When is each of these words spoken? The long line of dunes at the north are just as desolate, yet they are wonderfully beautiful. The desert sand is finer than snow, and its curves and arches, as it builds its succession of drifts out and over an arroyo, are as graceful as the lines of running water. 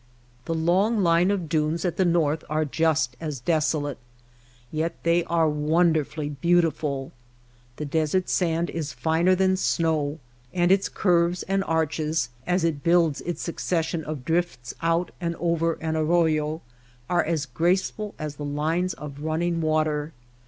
The 0.45 0.55
long 0.55 1.03
line 1.03 1.29
of 1.29 1.47
dunes 1.47 1.85
at 1.85 1.95
the 1.97 2.05
north 2.05 2.43
are 2.49 2.65
just 2.65 3.15
as 3.21 3.39
desolate, 3.39 3.99
yet 4.71 4.95
they 5.03 5.23
are 5.25 5.47
wonderfully 5.47 6.27
beautiful. 6.29 7.11
The 7.75 7.85
desert 7.85 8.27
sand 8.27 8.71
is 8.71 8.93
finer 8.93 9.35
than 9.35 9.57
snow, 9.57 10.17
and 10.55 10.71
its 10.71 10.89
curves 10.89 11.43
and 11.43 11.63
arches, 11.65 12.29
as 12.47 12.63
it 12.63 12.81
builds 12.81 13.21
its 13.21 13.43
succession 13.43 14.03
of 14.03 14.25
drifts 14.25 14.73
out 14.81 15.11
and 15.21 15.35
over 15.35 15.73
an 15.73 15.95
arroyo, 15.95 16.63
are 17.07 17.23
as 17.23 17.45
graceful 17.45 18.15
as 18.17 18.37
the 18.37 18.43
lines 18.45 18.95
of 18.95 19.19
running 19.21 19.61
water. 19.61 20.13